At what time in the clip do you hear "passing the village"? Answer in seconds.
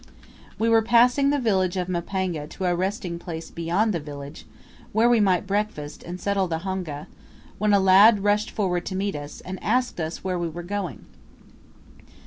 0.81-1.77